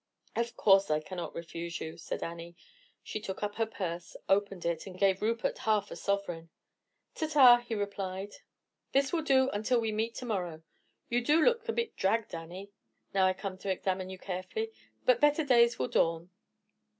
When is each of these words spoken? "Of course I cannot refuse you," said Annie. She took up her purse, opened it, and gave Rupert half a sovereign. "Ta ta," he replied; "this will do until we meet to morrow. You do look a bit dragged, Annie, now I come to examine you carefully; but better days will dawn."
"Of 0.35 0.57
course 0.57 0.89
I 0.89 0.99
cannot 0.99 1.35
refuse 1.35 1.79
you," 1.79 1.95
said 1.95 2.23
Annie. 2.23 2.55
She 3.03 3.19
took 3.19 3.43
up 3.43 3.57
her 3.57 3.67
purse, 3.67 4.17
opened 4.27 4.65
it, 4.65 4.87
and 4.87 4.97
gave 4.97 5.21
Rupert 5.21 5.59
half 5.59 5.91
a 5.91 5.95
sovereign. 5.95 6.49
"Ta 7.13 7.27
ta," 7.27 7.57
he 7.57 7.75
replied; 7.75 8.33
"this 8.93 9.13
will 9.13 9.21
do 9.21 9.51
until 9.51 9.79
we 9.79 9.91
meet 9.91 10.15
to 10.15 10.25
morrow. 10.25 10.63
You 11.07 11.23
do 11.23 11.43
look 11.43 11.69
a 11.69 11.71
bit 11.71 11.95
dragged, 11.95 12.33
Annie, 12.33 12.71
now 13.13 13.27
I 13.27 13.33
come 13.33 13.59
to 13.59 13.69
examine 13.69 14.09
you 14.09 14.17
carefully; 14.17 14.71
but 15.05 15.21
better 15.21 15.43
days 15.43 15.77
will 15.77 15.87
dawn." 15.87 16.31